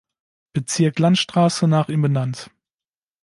[0.53, 2.49] Bezirk Landstraße nach ihm benannt.